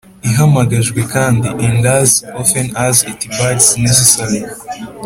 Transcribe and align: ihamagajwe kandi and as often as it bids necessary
ihamagajwe 0.29 1.01
kandi 1.13 1.47
and 1.67 1.83
as 1.99 2.11
often 2.41 2.65
as 2.87 2.95
it 3.11 3.19
bids 3.35 3.65
necessary 3.87 4.39